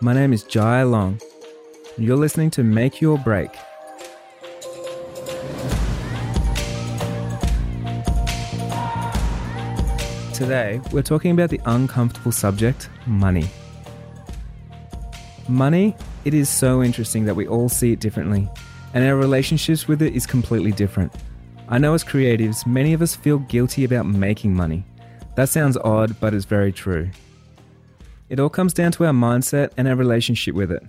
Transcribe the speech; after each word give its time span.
My 0.00 0.12
name 0.12 0.32
is 0.32 0.44
Jai 0.44 0.84
Long. 0.84 1.20
and 1.96 2.06
You're 2.06 2.16
listening 2.16 2.50
to 2.50 2.62
Make 2.62 3.00
Your 3.00 3.18
Break. 3.18 3.50
Today, 10.32 10.80
we're 10.92 11.02
talking 11.02 11.32
about 11.32 11.50
the 11.50 11.60
uncomfortable 11.66 12.30
subject 12.30 12.88
money. 13.06 13.48
Money, 15.48 15.96
it 16.24 16.32
is 16.32 16.48
so 16.48 16.80
interesting 16.80 17.24
that 17.24 17.34
we 17.34 17.48
all 17.48 17.68
see 17.68 17.90
it 17.90 17.98
differently, 17.98 18.48
and 18.94 19.04
our 19.04 19.16
relationships 19.16 19.88
with 19.88 20.00
it 20.00 20.14
is 20.14 20.26
completely 20.26 20.70
different. 20.70 21.12
I 21.68 21.78
know 21.78 21.94
as 21.94 22.04
creatives, 22.04 22.64
many 22.68 22.92
of 22.92 23.02
us 23.02 23.16
feel 23.16 23.40
guilty 23.40 23.82
about 23.82 24.06
making 24.06 24.54
money. 24.54 24.84
That 25.34 25.48
sounds 25.48 25.76
odd, 25.78 26.20
but 26.20 26.34
it's 26.34 26.44
very 26.44 26.70
true. 26.70 27.10
It 28.28 28.40
all 28.40 28.48
comes 28.48 28.72
down 28.72 28.92
to 28.92 29.06
our 29.06 29.12
mindset 29.12 29.72
and 29.76 29.88
our 29.88 29.96
relationship 29.96 30.54
with 30.54 30.70
it. 30.70 30.82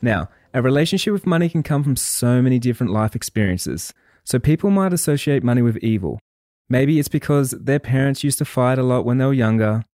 Now, 0.00 0.28
our 0.54 0.62
relationship 0.62 1.12
with 1.12 1.26
money 1.26 1.48
can 1.48 1.62
come 1.62 1.82
from 1.82 1.96
so 1.96 2.40
many 2.40 2.58
different 2.58 2.92
life 2.92 3.14
experiences, 3.14 3.92
so 4.24 4.38
people 4.38 4.70
might 4.70 4.92
associate 4.92 5.42
money 5.42 5.62
with 5.62 5.76
evil. 5.78 6.18
Maybe 6.68 6.98
it's 6.98 7.08
because 7.08 7.52
their 7.52 7.78
parents 7.78 8.24
used 8.24 8.38
to 8.38 8.44
fight 8.44 8.78
a 8.78 8.82
lot 8.82 9.04
when 9.04 9.18
they 9.18 9.24
were 9.24 9.32
younger. 9.32 9.84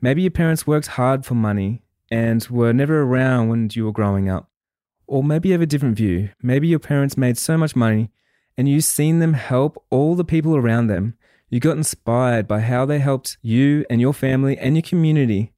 Maybe 0.00 0.22
your 0.22 0.30
parents 0.30 0.66
worked 0.66 0.88
hard 0.88 1.24
for 1.24 1.34
money 1.34 1.82
and 2.10 2.46
were 2.48 2.72
never 2.72 3.02
around 3.02 3.48
when 3.48 3.68
you 3.72 3.84
were 3.84 3.92
growing 3.92 4.28
up. 4.28 4.48
Or 5.06 5.22
maybe 5.22 5.48
you 5.48 5.52
have 5.52 5.62
a 5.62 5.66
different 5.66 5.96
view. 5.96 6.30
Maybe 6.42 6.66
your 6.68 6.80
parents 6.80 7.16
made 7.16 7.38
so 7.38 7.56
much 7.56 7.76
money 7.76 8.10
and 8.56 8.68
you've 8.68 8.84
seen 8.84 9.20
them 9.20 9.34
help 9.34 9.82
all 9.90 10.14
the 10.14 10.24
people 10.24 10.56
around 10.56 10.88
them. 10.88 11.14
You 11.48 11.60
got 11.60 11.76
inspired 11.76 12.48
by 12.48 12.60
how 12.60 12.86
they 12.86 12.98
helped 12.98 13.38
you 13.40 13.84
and 13.88 14.00
your 14.00 14.12
family 14.12 14.58
and 14.58 14.74
your 14.74 14.82
community. 14.82 15.52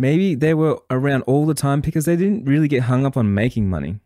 Maybe 0.00 0.34
they 0.34 0.54
were 0.54 0.80
around 0.88 1.24
all 1.24 1.44
the 1.44 1.52
time 1.52 1.82
because 1.82 2.06
they 2.06 2.16
didn't 2.16 2.46
really 2.46 2.68
get 2.68 2.84
hung 2.84 3.04
up 3.04 3.18
on 3.18 3.34
making 3.34 3.68
money. 3.68 4.00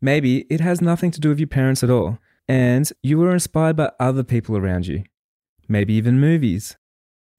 Maybe 0.00 0.38
it 0.50 0.60
has 0.60 0.80
nothing 0.80 1.12
to 1.12 1.20
do 1.20 1.28
with 1.28 1.38
your 1.38 1.46
parents 1.46 1.84
at 1.84 1.90
all, 1.90 2.18
and 2.48 2.90
you 3.00 3.16
were 3.18 3.32
inspired 3.32 3.76
by 3.76 3.92
other 4.00 4.24
people 4.24 4.56
around 4.56 4.88
you 4.88 5.04
maybe 5.68 5.94
even 5.94 6.20
movies. 6.20 6.76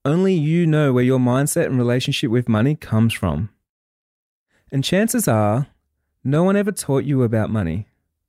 Only 0.05 0.33
you 0.33 0.65
know 0.65 0.93
where 0.93 1.03
your 1.03 1.19
mindset 1.19 1.65
and 1.65 1.77
relationship 1.77 2.31
with 2.31 2.47
money 2.47 2.75
comes 2.75 3.13
from. 3.13 3.49
And 4.71 4.83
chances 4.83 5.27
are, 5.27 5.67
no 6.23 6.43
one 6.43 6.55
ever 6.55 6.71
taught 6.71 7.03
you 7.03 7.23
about 7.23 7.49
money. 7.49 7.87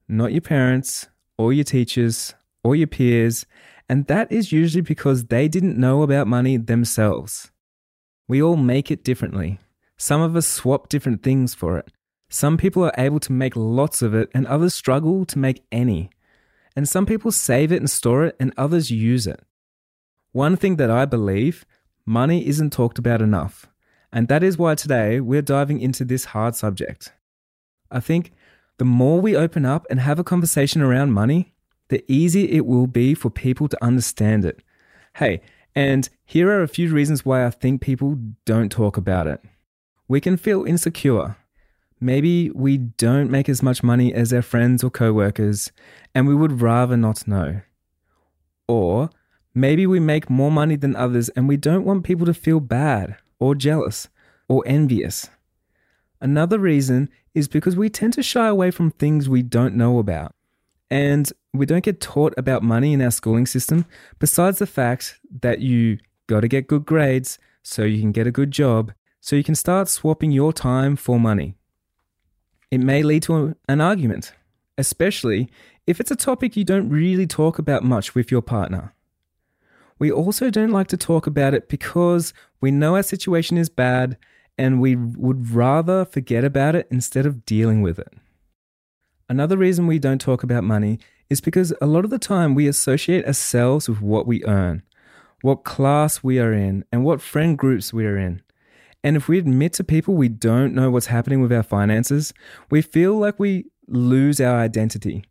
Not 0.08 0.32
your 0.32 0.40
parents, 0.40 1.08
or 1.36 1.52
your 1.52 1.64
teachers, 1.64 2.34
or 2.64 2.74
your 2.74 2.86
peers, 2.86 3.46
and 3.88 4.06
that 4.06 4.30
is 4.32 4.52
usually 4.52 4.82
because 4.82 5.26
they 5.26 5.48
didn't 5.48 5.78
know 5.78 6.02
about 6.02 6.26
money 6.26 6.56
themselves. 6.56 7.50
We 8.26 8.42
all 8.42 8.56
make 8.56 8.90
it 8.90 9.04
differently. 9.04 9.58
Some 9.98 10.20
of 10.20 10.36
us 10.36 10.46
swap 10.46 10.88
different 10.88 11.22
things 11.22 11.54
for 11.54 11.76
it. 11.76 11.90
Some 12.30 12.56
people 12.56 12.84
are 12.84 12.94
able 12.96 13.20
to 13.20 13.32
make 13.32 13.56
lots 13.56 14.00
of 14.00 14.14
it, 14.14 14.30
and 14.32 14.46
others 14.46 14.74
struggle 14.74 15.24
to 15.26 15.38
make 15.38 15.64
any. 15.72 16.10
And 16.76 16.88
some 16.88 17.04
people 17.04 17.32
save 17.32 17.72
it 17.72 17.80
and 17.80 17.90
store 17.90 18.24
it, 18.24 18.36
and 18.38 18.54
others 18.56 18.90
use 18.90 19.26
it. 19.26 19.42
One 20.32 20.56
thing 20.56 20.76
that 20.76 20.90
I 20.90 21.04
believe 21.04 21.66
money 22.06 22.46
isn't 22.46 22.72
talked 22.72 22.98
about 22.98 23.20
enough, 23.20 23.66
and 24.12 24.28
that 24.28 24.44
is 24.44 24.56
why 24.56 24.76
today 24.76 25.20
we're 25.20 25.42
diving 25.42 25.80
into 25.80 26.04
this 26.04 26.26
hard 26.26 26.54
subject. 26.54 27.12
I 27.90 28.00
think 28.00 28.32
the 28.76 28.84
more 28.84 29.20
we 29.20 29.34
open 29.34 29.64
up 29.64 29.86
and 29.90 29.98
have 29.98 30.20
a 30.20 30.24
conversation 30.24 30.80
around 30.80 31.12
money, 31.12 31.54
the 31.88 32.04
easier 32.06 32.46
it 32.48 32.66
will 32.66 32.86
be 32.86 33.14
for 33.14 33.30
people 33.30 33.66
to 33.68 33.84
understand 33.84 34.44
it. 34.44 34.62
Hey, 35.16 35.40
and 35.74 36.08
here 36.24 36.50
are 36.50 36.62
a 36.62 36.68
few 36.68 36.92
reasons 36.92 37.24
why 37.24 37.44
I 37.44 37.50
think 37.50 37.80
people 37.80 38.18
don't 38.44 38.70
talk 38.70 38.96
about 38.96 39.26
it. 39.26 39.42
We 40.08 40.20
can 40.20 40.36
feel 40.36 40.64
insecure. 40.64 41.36
Maybe 42.00 42.50
we 42.50 42.78
don't 42.78 43.30
make 43.30 43.48
as 43.48 43.62
much 43.62 43.82
money 43.82 44.12
as 44.14 44.32
our 44.32 44.42
friends 44.42 44.82
or 44.82 44.90
coworkers, 44.90 45.70
and 46.14 46.26
we 46.26 46.34
would 46.34 46.62
rather 46.62 46.96
not 46.96 47.28
know. 47.28 47.60
Or 48.66 49.10
Maybe 49.58 49.88
we 49.88 49.98
make 49.98 50.30
more 50.30 50.52
money 50.52 50.76
than 50.76 50.94
others 50.94 51.30
and 51.30 51.48
we 51.48 51.56
don't 51.56 51.84
want 51.84 52.04
people 52.04 52.26
to 52.26 52.32
feel 52.32 52.60
bad 52.60 53.16
or 53.40 53.56
jealous 53.56 54.08
or 54.48 54.62
envious. 54.66 55.30
Another 56.20 56.60
reason 56.60 57.08
is 57.34 57.48
because 57.48 57.74
we 57.74 57.88
tend 57.88 58.12
to 58.12 58.22
shy 58.22 58.46
away 58.46 58.70
from 58.70 58.92
things 58.92 59.28
we 59.28 59.42
don't 59.42 59.74
know 59.74 59.98
about. 59.98 60.32
And 60.92 61.32
we 61.52 61.66
don't 61.66 61.82
get 61.82 62.00
taught 62.00 62.34
about 62.36 62.62
money 62.62 62.92
in 62.92 63.02
our 63.02 63.10
schooling 63.10 63.46
system, 63.46 63.84
besides 64.20 64.60
the 64.60 64.66
fact 64.66 65.18
that 65.42 65.58
you 65.58 65.98
got 66.28 66.40
to 66.40 66.48
get 66.48 66.68
good 66.68 66.86
grades 66.86 67.40
so 67.64 67.82
you 67.82 68.00
can 68.00 68.12
get 68.12 68.28
a 68.28 68.32
good 68.32 68.52
job, 68.52 68.92
so 69.20 69.36
you 69.36 69.44
can 69.44 69.54
start 69.54 69.88
swapping 69.88 70.30
your 70.30 70.52
time 70.52 70.96
for 70.96 71.18
money. 71.18 71.54
It 72.70 72.78
may 72.78 73.02
lead 73.02 73.22
to 73.24 73.54
an 73.68 73.80
argument, 73.80 74.32
especially 74.76 75.48
if 75.86 76.00
it's 76.00 76.10
a 76.10 76.16
topic 76.16 76.56
you 76.56 76.64
don't 76.64 76.88
really 76.88 77.26
talk 77.26 77.58
about 77.58 77.82
much 77.82 78.14
with 78.14 78.30
your 78.30 78.42
partner. 78.42 78.94
We 79.98 80.12
also 80.12 80.50
don't 80.50 80.70
like 80.70 80.88
to 80.88 80.96
talk 80.96 81.26
about 81.26 81.54
it 81.54 81.68
because 81.68 82.32
we 82.60 82.70
know 82.70 82.94
our 82.94 83.02
situation 83.02 83.58
is 83.58 83.68
bad 83.68 84.16
and 84.56 84.80
we 84.80 84.96
would 84.96 85.50
rather 85.50 86.04
forget 86.04 86.44
about 86.44 86.74
it 86.74 86.86
instead 86.90 87.26
of 87.26 87.44
dealing 87.44 87.80
with 87.80 87.98
it. 87.98 88.12
Another 89.28 89.56
reason 89.56 89.86
we 89.86 89.98
don't 89.98 90.20
talk 90.20 90.42
about 90.42 90.64
money 90.64 90.98
is 91.28 91.40
because 91.40 91.72
a 91.80 91.86
lot 91.86 92.04
of 92.04 92.10
the 92.10 92.18
time 92.18 92.54
we 92.54 92.66
associate 92.66 93.26
ourselves 93.26 93.88
with 93.88 94.00
what 94.00 94.26
we 94.26 94.44
earn, 94.44 94.82
what 95.42 95.64
class 95.64 96.22
we 96.22 96.38
are 96.38 96.52
in, 96.52 96.84
and 96.90 97.04
what 97.04 97.20
friend 97.20 97.58
groups 97.58 97.92
we 97.92 98.06
are 98.06 98.16
in. 98.16 98.42
And 99.04 99.16
if 99.16 99.28
we 99.28 99.38
admit 99.38 99.72
to 99.74 99.84
people 99.84 100.14
we 100.14 100.28
don't 100.28 100.74
know 100.74 100.90
what's 100.90 101.06
happening 101.06 101.40
with 101.40 101.52
our 101.52 101.62
finances, 101.62 102.34
we 102.70 102.82
feel 102.82 103.16
like 103.16 103.38
we 103.38 103.66
lose 103.86 104.40
our 104.40 104.58
identity. 104.58 105.24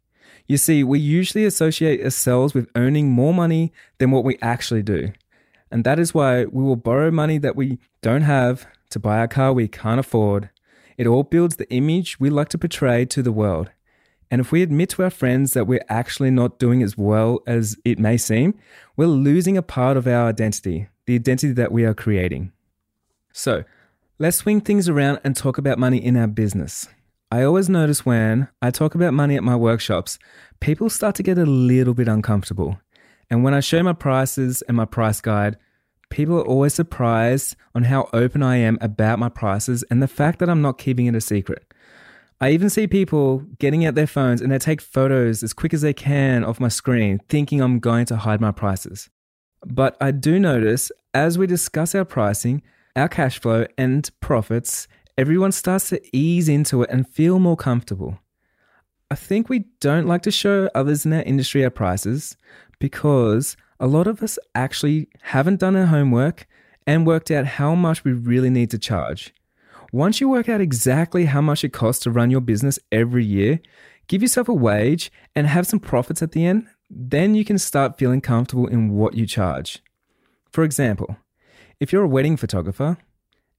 You 0.47 0.57
see, 0.57 0.83
we 0.83 0.99
usually 0.99 1.45
associate 1.45 2.01
ourselves 2.01 2.53
with 2.53 2.69
earning 2.75 3.11
more 3.11 3.33
money 3.33 3.73
than 3.97 4.11
what 4.11 4.23
we 4.23 4.37
actually 4.41 4.83
do. 4.83 5.11
And 5.69 5.83
that 5.83 5.99
is 5.99 6.13
why 6.13 6.45
we 6.45 6.63
will 6.63 6.77
borrow 6.77 7.11
money 7.11 7.37
that 7.39 7.57
we 7.57 7.79
don't 8.01 8.21
have 8.21 8.65
to 8.91 8.99
buy 8.99 9.21
a 9.21 9.27
car 9.27 9.51
we 9.51 9.67
can't 9.67 9.99
afford. 9.99 10.49
It 10.97 11.05
all 11.05 11.23
builds 11.23 11.57
the 11.57 11.69
image 11.69 12.19
we 12.19 12.29
like 12.29 12.47
to 12.49 12.57
portray 12.57 13.05
to 13.05 13.21
the 13.21 13.33
world. 13.33 13.71
And 14.31 14.41
if 14.41 14.51
we 14.51 14.61
admit 14.61 14.89
to 14.91 15.03
our 15.03 15.09
friends 15.09 15.51
that 15.51 15.67
we're 15.67 15.85
actually 15.89 16.31
not 16.31 16.59
doing 16.59 16.81
as 16.81 16.97
well 16.97 17.41
as 17.45 17.77
it 17.85 17.99
may 17.99 18.17
seem, 18.17 18.57
we're 18.95 19.07
losing 19.07 19.57
a 19.57 19.61
part 19.61 19.97
of 19.97 20.07
our 20.07 20.27
identity, 20.27 20.87
the 21.05 21.15
identity 21.15 21.53
that 21.53 21.71
we 21.71 21.85
are 21.85 21.93
creating. 21.93 22.51
So, 23.37 23.63
let's 24.17 24.37
swing 24.37 24.61
things 24.61 24.89
around 24.89 25.19
and 25.23 25.35
talk 25.35 25.59
about 25.59 25.77
money 25.77 26.03
in 26.03 26.17
our 26.17 26.25
business. 26.25 26.87
I 27.31 27.43
always 27.43 27.69
notice 27.69 28.03
when 28.03 28.47
I 28.63 28.71
talk 28.71 28.95
about 28.95 29.13
money 29.13 29.35
at 29.35 29.43
my 29.43 29.55
workshops, 29.55 30.17
people 30.59 30.89
start 30.89 31.13
to 31.17 31.23
get 31.23 31.37
a 31.37 31.45
little 31.45 31.93
bit 31.93 32.07
uncomfortable. 32.07 32.79
And 33.29 33.43
when 33.43 33.53
I 33.53 33.59
show 33.59 33.83
my 33.83 33.93
prices 33.93 34.63
and 34.63 34.75
my 34.75 34.85
price 34.85 35.21
guide, 35.21 35.55
people 36.09 36.39
are 36.39 36.47
always 36.47 36.73
surprised 36.73 37.55
on 37.75 37.83
how 37.83 38.09
open 38.11 38.41
I 38.41 38.55
am 38.55 38.79
about 38.81 39.19
my 39.19 39.29
prices 39.29 39.83
and 39.91 40.01
the 40.01 40.07
fact 40.07 40.39
that 40.39 40.49
I'm 40.49 40.63
not 40.63 40.79
keeping 40.79 41.05
it 41.05 41.13
a 41.13 41.21
secret. 41.21 41.71
I 42.41 42.49
even 42.49 42.71
see 42.71 42.87
people 42.87 43.43
getting 43.59 43.85
out 43.85 43.93
their 43.93 44.07
phones 44.07 44.41
and 44.41 44.51
they 44.51 44.57
take 44.57 44.81
photos 44.81 45.43
as 45.43 45.53
quick 45.53 45.75
as 45.75 45.81
they 45.81 45.93
can 45.93 46.43
off 46.43 46.59
my 46.59 46.69
screen, 46.69 47.21
thinking 47.29 47.61
I'm 47.61 47.77
going 47.77 48.07
to 48.07 48.17
hide 48.17 48.41
my 48.41 48.51
prices. 48.51 49.11
But 49.63 49.95
I 50.01 50.09
do 50.09 50.39
notice 50.39 50.91
as 51.13 51.37
we 51.37 51.45
discuss 51.45 51.93
our 51.93 52.03
pricing, 52.03 52.63
our 52.97 53.07
cash 53.07 53.39
flow, 53.39 53.65
and 53.77 54.09
profits, 54.19 54.87
everyone 55.17 55.51
starts 55.51 55.89
to 55.89 56.01
ease 56.11 56.49
into 56.49 56.81
it 56.81 56.89
and 56.89 57.07
feel 57.07 57.39
more 57.39 57.55
comfortable. 57.55 58.19
I 59.09 59.15
think 59.15 59.47
we 59.47 59.65
don't 59.79 60.07
like 60.07 60.23
to 60.23 60.31
show 60.31 60.69
others 60.75 61.05
in 61.05 61.13
our 61.13 61.21
industry 61.21 61.63
our 61.63 61.69
prices 61.69 62.35
because 62.79 63.55
a 63.79 63.87
lot 63.87 64.07
of 64.07 64.21
us 64.21 64.37
actually 64.55 65.07
haven't 65.21 65.59
done 65.59 65.75
our 65.75 65.85
homework 65.85 66.47
and 66.85 67.07
worked 67.07 67.31
out 67.31 67.45
how 67.45 67.75
much 67.75 68.03
we 68.03 68.11
really 68.11 68.49
need 68.49 68.71
to 68.71 68.77
charge. 68.79 69.33
Once 69.93 70.19
you 70.19 70.27
work 70.27 70.49
out 70.49 70.59
exactly 70.59 71.25
how 71.25 71.39
much 71.39 71.63
it 71.63 71.71
costs 71.71 72.03
to 72.03 72.11
run 72.11 72.31
your 72.31 72.41
business 72.41 72.79
every 72.91 73.23
year, 73.23 73.59
give 74.07 74.21
yourself 74.21 74.49
a 74.49 74.53
wage 74.53 75.11
and 75.35 75.47
have 75.47 75.67
some 75.67 75.79
profits 75.79 76.21
at 76.21 76.33
the 76.33 76.45
end, 76.45 76.67
then 76.89 77.35
you 77.35 77.45
can 77.45 77.57
start 77.57 77.97
feeling 77.97 78.21
comfortable 78.21 78.67
in 78.67 78.89
what 78.89 79.13
you 79.13 79.25
charge. 79.25 79.81
For 80.51 80.63
example, 80.63 81.17
if 81.79 81.91
you're 81.91 82.03
a 82.03 82.07
wedding 82.07 82.37
photographer, 82.37 82.97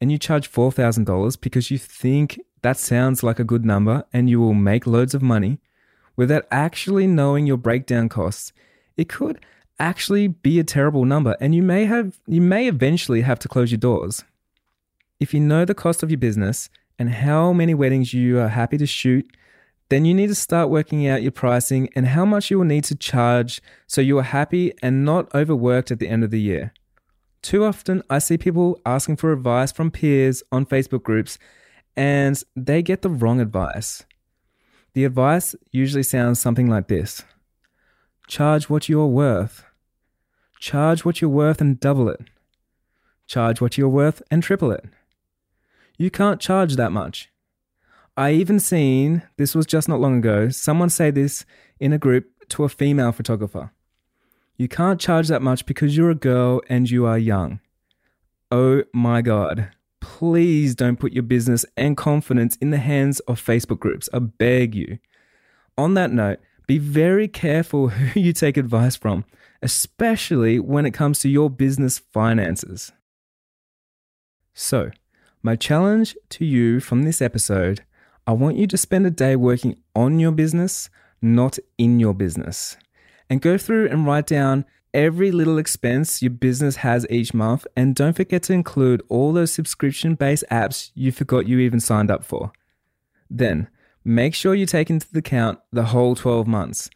and 0.01 0.13
you 0.13 0.19
charge 0.19 0.51
$4,000 0.51 1.41
because 1.41 1.71
you 1.71 1.79
think 1.79 2.41
that 2.63 2.77
sounds 2.77 3.23
like 3.23 3.39
a 3.39 3.45
good 3.45 3.65
number 3.65 4.05
and 4.13 4.29
you 4.31 4.41
will 4.41 4.55
make 4.55 4.87
loads 4.87 5.15
of 5.15 5.23
money 5.23 5.61
without 6.17 6.47
actually 6.51 7.07
knowing 7.07 7.47
your 7.47 7.57
breakdown 7.57 8.09
costs, 8.09 8.53
it 8.97 9.09
could 9.09 9.45
actually 9.79 10.27
be 10.27 10.59
a 10.59 10.65
terrible 10.65 11.05
number 11.05 11.37
and 11.41 11.55
you 11.55 11.63
may 11.63 11.85
have 11.85 12.19
you 12.27 12.41
may 12.41 12.67
eventually 12.67 13.21
have 13.21 13.39
to 13.39 13.49
close 13.49 13.71
your 13.71 13.79
doors. 13.79 14.25
If 15.21 15.33
you 15.33 15.41
know 15.41 15.65
the 15.65 15.75
cost 15.75 16.03
of 16.03 16.11
your 16.11 16.19
business 16.19 16.69
and 16.99 17.11
how 17.11 17.53
many 17.53 17.75
weddings 17.75 18.13
you 18.13 18.41
are 18.41 18.49
happy 18.49 18.77
to 18.79 18.87
shoot, 18.87 19.29
then 19.89 20.05
you 20.05 20.15
need 20.15 20.27
to 20.27 20.35
start 20.35 20.69
working 20.69 21.07
out 21.07 21.23
your 21.23 21.33
pricing 21.33 21.89
and 21.95 22.07
how 22.07 22.25
much 22.25 22.51
you 22.51 22.59
will 22.59 22.65
need 22.65 22.85
to 22.85 22.97
charge 22.97 23.63
so 23.87 24.01
you 24.01 24.19
are 24.19 24.25
happy 24.25 24.73
and 24.83 25.05
not 25.05 25.33
overworked 25.35 25.91
at 25.91 25.99
the 25.99 26.09
end 26.09 26.25
of 26.25 26.31
the 26.31 26.41
year. 26.41 26.73
Too 27.43 27.65
often, 27.65 28.03
I 28.11 28.19
see 28.19 28.37
people 28.37 28.81
asking 28.85 29.17
for 29.17 29.33
advice 29.33 29.73
from 29.73 29.91
peers 29.91 30.43
on 30.51 30.67
Facebook 30.67 31.03
groups, 31.03 31.39
and 31.97 32.43
they 32.57 32.83
get 32.83 33.03
the 33.03 33.11
wrong 33.11 33.41
advice. 33.41 34.05
The 34.95 35.05
advice 35.05 35.55
usually 35.71 36.03
sounds 36.03 36.41
something 36.41 36.69
like 36.69 36.89
this 36.89 37.23
Charge 38.27 38.69
what 38.69 38.89
you're 38.89 39.07
worth. 39.07 39.65
Charge 40.59 41.05
what 41.05 41.21
you're 41.21 41.31
worth 41.31 41.61
and 41.61 41.79
double 41.79 42.09
it. 42.09 42.21
Charge 43.27 43.61
what 43.61 43.79
you're 43.79 43.89
worth 43.89 44.23
and 44.31 44.43
triple 44.43 44.73
it. 44.73 44.85
You 45.97 46.11
can't 46.11 46.41
charge 46.41 46.77
that 46.77 46.93
much. 46.93 47.31
I 48.17 48.33
even 48.33 48.59
seen, 48.59 49.23
this 49.37 49.55
was 49.55 49.67
just 49.67 49.89
not 49.89 50.01
long 50.01 50.19
ago, 50.19 50.49
someone 50.49 50.91
say 50.91 51.11
this 51.11 51.45
in 51.79 51.93
a 51.93 51.99
group 51.99 52.27
to 52.49 52.65
a 52.65 52.69
female 52.69 53.13
photographer. 53.13 53.71
You 54.59 54.69
can't 54.69 55.01
charge 55.01 55.29
that 55.29 55.41
much 55.41 55.65
because 55.67 55.97
you're 55.97 56.11
a 56.11 56.17
girl 56.17 56.61
and 56.69 56.91
you 56.91 57.07
are 57.07 57.17
young. 57.17 57.61
Oh 58.51 58.83
my 58.93 59.23
God. 59.23 59.71
Please 60.01 60.75
don't 60.75 60.99
put 60.99 61.13
your 61.13 61.23
business 61.23 61.65
and 61.77 61.97
confidence 61.97 62.57
in 62.57 62.71
the 62.71 62.79
hands 62.79 63.21
of 63.21 63.43
Facebook 63.43 63.79
groups. 63.79 64.09
I 64.13 64.19
beg 64.19 64.75
you. 64.75 64.99
On 65.77 65.95
that 65.95 66.11
note, 66.11 66.41
be 66.67 66.79
very 66.79 67.29
careful 67.29 67.89
who 67.91 68.21
you 68.21 68.33
take 68.33 68.57
advice 68.57 68.97
from, 68.97 69.25
especially 69.63 70.59
when 70.59 70.87
it 70.87 70.93
comes 70.93 71.21
to 71.21 71.29
your 71.29 71.49
business 71.49 71.99
finances. 71.99 72.93
So, 74.55 74.91
my 75.41 75.55
challenge 75.55 76.17
to 76.31 76.45
you 76.45 76.81
from 76.81 77.05
this 77.05 77.23
episode 77.23 77.85
I 78.29 78.33
want 78.33 78.59
you 78.59 78.67
to 78.67 78.77
spend 78.77 79.07
a 79.07 79.11
day 79.11 79.37
working 79.37 79.79
on 79.95 80.19
your 80.19 80.33
business, 80.33 80.91
not 81.23 81.59
in 81.79 81.99
your 81.99 82.13
business. 82.13 82.77
And 83.31 83.41
go 83.41 83.59
through 83.59 83.89
and 83.89 84.07
write 84.07 84.27
down 84.27 84.65
every 84.95 85.31
little 85.31 85.59
expense 85.59 86.23
your 86.23 86.31
business 86.31 86.77
has 86.77 87.07
each 87.11 87.35
month. 87.35 87.67
And 87.77 87.95
don't 87.95 88.17
forget 88.17 88.43
to 88.45 88.53
include 88.53 89.03
all 89.09 89.33
those 89.33 89.53
subscription 89.53 90.15
based 90.15 90.45
apps 90.51 90.91
you 90.95 91.13
forgot 91.13 91.47
you 91.47 91.59
even 91.59 91.81
signed 91.81 92.11
up 92.11 92.25
for. 92.25 92.53
Then, 93.31 93.69
make 94.05 94.35
sure 94.35 94.55
you 94.55 94.67
take 94.67 94.91
into 94.91 95.07
account 95.15 95.59
the 95.71 95.85
whole 95.85 96.15
12 96.15 96.47
months. 96.47 96.89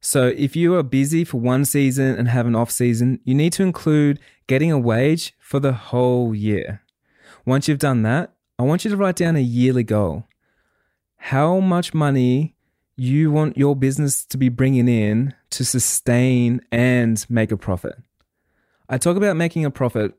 So, 0.00 0.28
if 0.28 0.54
you 0.54 0.74
are 0.74 0.82
busy 0.82 1.24
for 1.24 1.40
one 1.40 1.64
season 1.64 2.16
and 2.16 2.28
have 2.28 2.46
an 2.46 2.54
off 2.54 2.70
season, 2.70 3.20
you 3.24 3.34
need 3.34 3.52
to 3.54 3.62
include 3.62 4.20
getting 4.46 4.70
a 4.70 4.78
wage 4.78 5.34
for 5.38 5.60
the 5.60 5.72
whole 5.72 6.34
year. 6.34 6.82
Once 7.46 7.68
you've 7.68 7.78
done 7.78 8.02
that, 8.02 8.34
I 8.58 8.62
want 8.62 8.84
you 8.84 8.90
to 8.90 8.96
write 8.96 9.16
down 9.16 9.36
a 9.36 9.40
yearly 9.40 9.82
goal 9.82 10.26
how 11.28 11.58
much 11.58 11.94
money 11.94 12.53
you 12.96 13.30
want 13.30 13.56
your 13.56 13.74
business 13.74 14.24
to 14.26 14.38
be 14.38 14.48
bringing 14.48 14.88
in 14.88 15.34
to 15.50 15.64
sustain 15.64 16.60
and 16.70 17.24
make 17.28 17.50
a 17.50 17.56
profit. 17.56 17.96
I 18.88 18.98
talk 18.98 19.16
about 19.16 19.36
making 19.36 19.64
a 19.64 19.70
profit, 19.70 20.14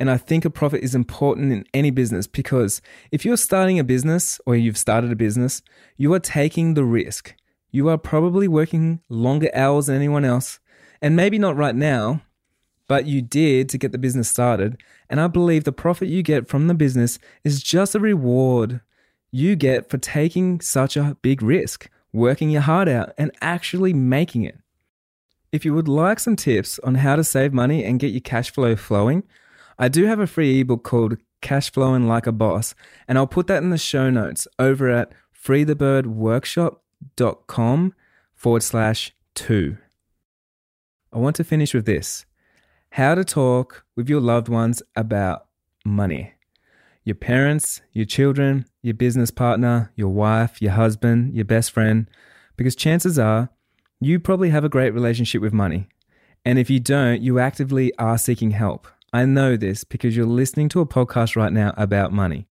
and 0.00 0.10
I 0.10 0.16
think 0.16 0.44
a 0.44 0.50
profit 0.50 0.82
is 0.82 0.94
important 0.94 1.52
in 1.52 1.64
any 1.72 1.90
business 1.90 2.26
because 2.26 2.82
if 3.12 3.24
you're 3.24 3.36
starting 3.36 3.78
a 3.78 3.84
business 3.84 4.40
or 4.46 4.56
you've 4.56 4.78
started 4.78 5.12
a 5.12 5.16
business, 5.16 5.62
you 5.96 6.12
are 6.14 6.18
taking 6.18 6.74
the 6.74 6.84
risk. 6.84 7.34
You 7.70 7.88
are 7.88 7.98
probably 7.98 8.48
working 8.48 9.00
longer 9.08 9.50
hours 9.54 9.86
than 9.86 9.96
anyone 9.96 10.24
else, 10.24 10.58
and 11.00 11.14
maybe 11.14 11.38
not 11.38 11.56
right 11.56 11.74
now, 11.74 12.22
but 12.88 13.06
you 13.06 13.22
did 13.22 13.68
to 13.68 13.78
get 13.78 13.92
the 13.92 13.98
business 13.98 14.28
started. 14.28 14.80
And 15.08 15.20
I 15.20 15.26
believe 15.28 15.64
the 15.64 15.72
profit 15.72 16.08
you 16.08 16.22
get 16.22 16.48
from 16.48 16.66
the 16.66 16.74
business 16.74 17.18
is 17.44 17.62
just 17.62 17.94
a 17.94 18.00
reward 18.00 18.80
you 19.30 19.56
get 19.56 19.90
for 19.90 19.98
taking 19.98 20.60
such 20.60 20.96
a 20.96 21.16
big 21.20 21.42
risk, 21.42 21.90
working 22.12 22.50
your 22.50 22.62
heart 22.62 22.88
out, 22.88 23.12
and 23.18 23.30
actually 23.40 23.92
making 23.92 24.44
it. 24.44 24.58
If 25.52 25.64
you 25.64 25.74
would 25.74 25.88
like 25.88 26.20
some 26.20 26.36
tips 26.36 26.78
on 26.80 26.96
how 26.96 27.16
to 27.16 27.24
save 27.24 27.52
money 27.52 27.84
and 27.84 28.00
get 28.00 28.12
your 28.12 28.20
cash 28.20 28.50
flow 28.50 28.76
flowing, 28.76 29.24
I 29.78 29.88
do 29.88 30.04
have 30.06 30.20
a 30.20 30.26
free 30.26 30.60
ebook 30.60 30.84
called 30.84 31.18
Cash 31.40 31.70
Flowing 31.70 32.06
Like 32.08 32.26
a 32.26 32.32
Boss, 32.32 32.74
and 33.06 33.18
I'll 33.18 33.26
put 33.26 33.46
that 33.46 33.62
in 33.62 33.70
the 33.70 33.78
show 33.78 34.10
notes 34.10 34.48
over 34.58 34.90
at 34.90 35.12
freethebirdworkshop.com 35.34 37.94
forward 38.34 38.62
slash 38.62 39.14
two. 39.34 39.78
I 41.12 41.18
want 41.18 41.36
to 41.36 41.44
finish 41.44 41.72
with 41.72 41.86
this 41.86 42.26
how 42.90 43.14
to 43.14 43.24
talk 43.24 43.84
with 43.94 44.08
your 44.08 44.20
loved 44.20 44.48
ones 44.48 44.82
about 44.94 45.46
money 45.84 46.32
your 47.06 47.14
parents, 47.14 47.82
your 47.92 48.04
children, 48.04 48.66
your 48.82 48.92
business 48.94 49.30
partner, 49.30 49.92
your 49.94 50.08
wife, 50.08 50.60
your 50.60 50.72
husband, 50.72 51.32
your 51.34 51.44
best 51.44 51.70
friend, 51.70 52.10
because 52.56 52.74
chances 52.74 53.16
are 53.16 53.48
you 54.00 54.18
probably 54.18 54.50
have 54.50 54.64
a 54.64 54.68
great 54.68 54.92
relationship 54.92 55.40
with 55.40 55.52
money. 55.52 55.88
And 56.44 56.58
if 56.58 56.68
you 56.68 56.80
don't, 56.80 57.22
you 57.22 57.38
actively 57.38 57.96
are 57.96 58.18
seeking 58.18 58.50
help. 58.50 58.88
I 59.12 59.24
know 59.24 59.56
this 59.56 59.84
because 59.84 60.16
you're 60.16 60.26
listening 60.26 60.68
to 60.70 60.80
a 60.80 60.86
podcast 60.86 61.36
right 61.36 61.52
now 61.52 61.72
about 61.76 62.12
money. 62.12 62.48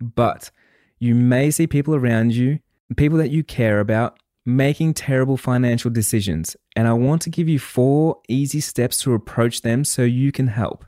But 0.00 0.50
you 0.98 1.14
may 1.14 1.50
see 1.50 1.66
people 1.66 1.94
around 1.94 2.34
you, 2.34 2.60
people 2.96 3.18
that 3.18 3.30
you 3.30 3.44
care 3.44 3.78
about, 3.78 4.18
making 4.46 4.94
terrible 4.94 5.36
financial 5.36 5.90
decisions. 5.90 6.56
And 6.74 6.88
I 6.88 6.94
want 6.94 7.20
to 7.22 7.30
give 7.30 7.46
you 7.46 7.58
four 7.58 8.20
easy 8.26 8.60
steps 8.60 9.02
to 9.02 9.12
approach 9.12 9.60
them 9.60 9.84
so 9.84 10.02
you 10.02 10.32
can 10.32 10.48
help. 10.48 10.86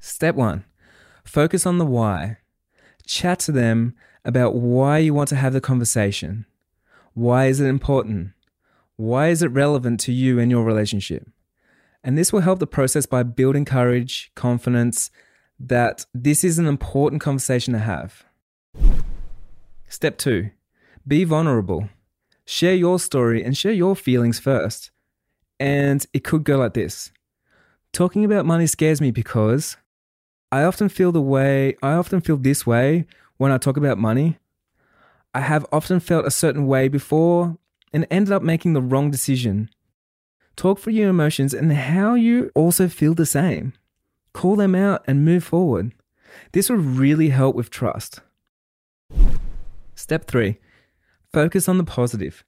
Step 0.00 0.34
one 0.34 0.64
Focus 1.26 1.66
on 1.66 1.78
the 1.78 1.84
why. 1.84 2.38
Chat 3.04 3.40
to 3.40 3.52
them 3.52 3.94
about 4.24 4.54
why 4.54 4.98
you 4.98 5.12
want 5.12 5.28
to 5.28 5.36
have 5.36 5.52
the 5.52 5.60
conversation. 5.60 6.46
Why 7.14 7.46
is 7.46 7.60
it 7.60 7.66
important? 7.66 8.30
Why 8.94 9.28
is 9.28 9.42
it 9.42 9.48
relevant 9.48 10.00
to 10.00 10.12
you 10.12 10.38
and 10.38 10.50
your 10.50 10.64
relationship? 10.64 11.28
And 12.04 12.16
this 12.16 12.32
will 12.32 12.40
help 12.40 12.60
the 12.60 12.66
process 12.66 13.06
by 13.06 13.24
building 13.24 13.64
courage, 13.64 14.30
confidence 14.36 15.10
that 15.58 16.06
this 16.14 16.44
is 16.44 16.58
an 16.58 16.66
important 16.66 17.20
conversation 17.20 17.72
to 17.72 17.80
have. 17.80 18.24
Step 19.88 20.18
two 20.18 20.50
be 21.06 21.24
vulnerable. 21.24 21.88
Share 22.44 22.74
your 22.74 22.98
story 22.98 23.44
and 23.44 23.56
share 23.56 23.72
your 23.72 23.96
feelings 23.96 24.38
first. 24.38 24.90
And 25.58 26.06
it 26.12 26.22
could 26.24 26.44
go 26.44 26.58
like 26.58 26.74
this 26.74 27.10
Talking 27.92 28.24
about 28.24 28.46
money 28.46 28.66
scares 28.66 29.00
me 29.00 29.10
because 29.10 29.76
I 30.52 30.62
often 30.62 30.88
feel 30.88 31.12
the 31.12 31.20
way, 31.20 31.76
I 31.82 31.92
often 31.92 32.20
feel 32.20 32.36
this 32.36 32.66
way 32.66 33.06
when 33.36 33.50
I 33.52 33.58
talk 33.58 33.76
about 33.76 33.98
money. 33.98 34.38
I 35.34 35.40
have 35.40 35.66
often 35.72 36.00
felt 36.00 36.26
a 36.26 36.30
certain 36.30 36.66
way 36.66 36.88
before 36.88 37.58
and 37.92 38.06
ended 38.10 38.32
up 38.32 38.42
making 38.42 38.72
the 38.72 38.82
wrong 38.82 39.10
decision. 39.10 39.68
Talk 40.54 40.78
for 40.78 40.90
your 40.90 41.10
emotions 41.10 41.52
and 41.52 41.72
how 41.72 42.14
you 42.14 42.50
also 42.54 42.88
feel 42.88 43.14
the 43.14 43.26
same. 43.26 43.74
Call 44.32 44.56
them 44.56 44.74
out 44.74 45.04
and 45.06 45.24
move 45.24 45.44
forward. 45.44 45.92
This 46.52 46.70
will 46.70 46.78
really 46.78 47.28
help 47.28 47.56
with 47.56 47.70
trust. 47.70 48.20
Step 49.94 50.26
three 50.26 50.58
focus 51.32 51.68
on 51.68 51.76
the 51.76 51.84
positive. 51.84 52.44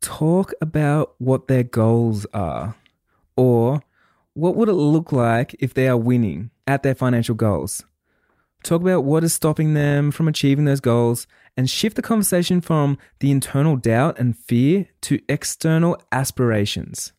Talk 0.00 0.52
about 0.60 1.14
what 1.18 1.48
their 1.48 1.64
goals 1.64 2.24
are 2.32 2.76
or 3.36 3.82
what 4.34 4.56
would 4.56 4.68
it 4.68 4.74
look 4.74 5.12
like 5.12 5.54
if 5.58 5.74
they 5.74 5.88
are 5.88 5.96
winning 5.96 6.50
at 6.66 6.82
their 6.82 6.94
financial 6.94 7.34
goals? 7.34 7.84
Talk 8.62 8.82
about 8.82 9.04
what 9.04 9.24
is 9.24 9.32
stopping 9.32 9.74
them 9.74 10.10
from 10.10 10.28
achieving 10.28 10.66
those 10.66 10.80
goals 10.80 11.26
and 11.56 11.68
shift 11.68 11.96
the 11.96 12.02
conversation 12.02 12.60
from 12.60 12.98
the 13.20 13.30
internal 13.30 13.76
doubt 13.76 14.18
and 14.18 14.36
fear 14.36 14.86
to 15.02 15.20
external 15.28 16.00
aspirations. 16.12 17.12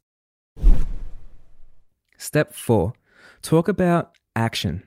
Step 2.17 2.53
four, 2.53 2.93
talk 3.41 3.67
about 3.67 4.15
action. 4.35 4.83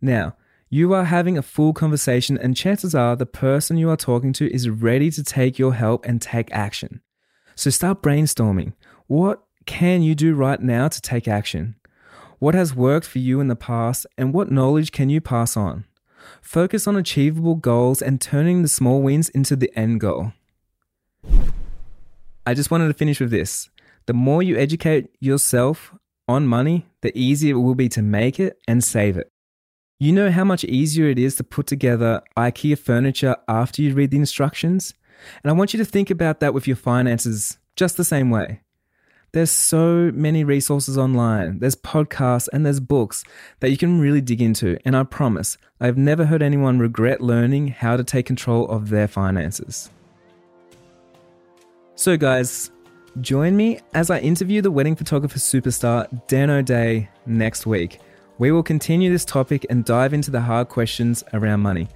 Now, 0.00 0.34
you 0.70 0.92
are 0.92 1.04
having 1.04 1.38
a 1.38 1.42
full 1.42 1.72
conversation, 1.72 2.36
and 2.36 2.56
chances 2.56 2.94
are 2.94 3.16
the 3.16 3.24
person 3.24 3.78
you 3.78 3.88
are 3.88 3.96
talking 3.96 4.32
to 4.34 4.52
is 4.52 4.68
ready 4.68 5.10
to 5.12 5.22
take 5.22 5.58
your 5.58 5.74
help 5.74 6.04
and 6.04 6.20
take 6.20 6.52
action. 6.52 7.00
So 7.54 7.70
start 7.70 8.02
brainstorming. 8.02 8.74
What 9.06 9.42
can 9.68 10.00
you 10.00 10.14
do 10.14 10.34
right 10.34 10.60
now 10.60 10.88
to 10.88 11.00
take 11.00 11.28
action? 11.28 11.76
What 12.38 12.54
has 12.54 12.74
worked 12.74 13.06
for 13.06 13.18
you 13.18 13.38
in 13.38 13.48
the 13.48 13.54
past, 13.54 14.06
and 14.16 14.32
what 14.32 14.50
knowledge 14.50 14.92
can 14.92 15.10
you 15.10 15.20
pass 15.20 15.58
on? 15.58 15.84
Focus 16.40 16.86
on 16.86 16.96
achievable 16.96 17.54
goals 17.54 18.00
and 18.00 18.18
turning 18.18 18.62
the 18.62 18.68
small 18.68 19.02
wins 19.02 19.28
into 19.28 19.56
the 19.56 19.70
end 19.76 20.00
goal. 20.00 20.32
I 22.46 22.54
just 22.54 22.70
wanted 22.70 22.88
to 22.88 22.94
finish 22.94 23.20
with 23.20 23.30
this. 23.30 23.68
The 24.06 24.14
more 24.14 24.42
you 24.42 24.56
educate 24.56 25.10
yourself 25.20 25.94
on 26.26 26.46
money, 26.46 26.86
the 27.02 27.16
easier 27.16 27.54
it 27.54 27.58
will 27.58 27.74
be 27.74 27.90
to 27.90 28.00
make 28.00 28.40
it 28.40 28.58
and 28.66 28.82
save 28.82 29.18
it. 29.18 29.30
You 30.00 30.12
know 30.12 30.30
how 30.30 30.44
much 30.44 30.64
easier 30.64 31.10
it 31.10 31.18
is 31.18 31.36
to 31.36 31.44
put 31.44 31.66
together 31.66 32.22
IKEA 32.38 32.78
furniture 32.78 33.36
after 33.46 33.82
you 33.82 33.92
read 33.92 34.12
the 34.12 34.16
instructions? 34.16 34.94
And 35.42 35.50
I 35.50 35.54
want 35.54 35.74
you 35.74 35.78
to 35.78 35.84
think 35.84 36.08
about 36.08 36.40
that 36.40 36.54
with 36.54 36.66
your 36.66 36.76
finances 36.76 37.58
just 37.76 37.98
the 37.98 38.04
same 38.04 38.30
way. 38.30 38.62
There's 39.32 39.50
so 39.50 40.10
many 40.14 40.42
resources 40.42 40.96
online. 40.96 41.58
There's 41.58 41.76
podcasts 41.76 42.48
and 42.52 42.64
there's 42.64 42.80
books 42.80 43.24
that 43.60 43.70
you 43.70 43.76
can 43.76 44.00
really 44.00 44.22
dig 44.22 44.40
into. 44.40 44.78
And 44.86 44.96
I 44.96 45.02
promise, 45.02 45.58
I've 45.80 45.98
never 45.98 46.24
heard 46.24 46.42
anyone 46.42 46.78
regret 46.78 47.20
learning 47.20 47.68
how 47.68 47.98
to 47.98 48.04
take 48.04 48.24
control 48.24 48.66
of 48.68 48.88
their 48.88 49.06
finances. 49.06 49.90
So, 51.94 52.16
guys, 52.16 52.70
join 53.20 53.56
me 53.56 53.80
as 53.92 54.08
I 54.08 54.18
interview 54.20 54.62
the 54.62 54.70
wedding 54.70 54.96
photographer 54.96 55.38
superstar 55.38 56.08
Dan 56.26 56.48
O'Day 56.48 57.10
next 57.26 57.66
week. 57.66 58.00
We 58.38 58.50
will 58.50 58.62
continue 58.62 59.10
this 59.10 59.26
topic 59.26 59.66
and 59.68 59.84
dive 59.84 60.14
into 60.14 60.30
the 60.30 60.40
hard 60.40 60.68
questions 60.68 61.22
around 61.34 61.60
money. 61.60 61.88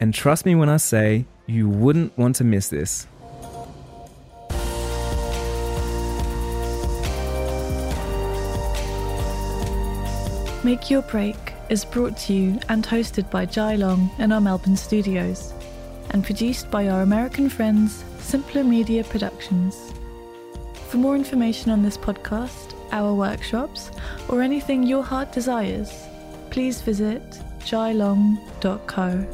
And 0.00 0.14
trust 0.14 0.46
me 0.46 0.54
when 0.54 0.70
I 0.70 0.78
say 0.78 1.26
you 1.46 1.68
wouldn't 1.68 2.16
want 2.16 2.36
to 2.36 2.44
miss 2.44 2.68
this. 2.68 3.06
Make 10.62 10.90
Your 10.90 11.00
Break 11.00 11.54
is 11.70 11.86
brought 11.86 12.18
to 12.18 12.34
you 12.34 12.60
and 12.68 12.84
hosted 12.84 13.30
by 13.30 13.46
Jai 13.46 13.76
Long 13.76 14.10
in 14.18 14.30
our 14.30 14.42
Melbourne 14.42 14.76
studios 14.76 15.54
and 16.10 16.22
produced 16.22 16.70
by 16.70 16.88
our 16.88 17.00
American 17.00 17.48
friends, 17.48 18.04
Simpler 18.18 18.62
Media 18.62 19.02
Productions. 19.02 19.94
For 20.90 20.98
more 20.98 21.16
information 21.16 21.70
on 21.70 21.82
this 21.82 21.96
podcast, 21.96 22.74
our 22.92 23.14
workshops, 23.14 23.90
or 24.28 24.42
anything 24.42 24.82
your 24.82 25.02
heart 25.02 25.32
desires, 25.32 25.90
please 26.50 26.82
visit 26.82 27.22
jailong.co. 27.60 29.26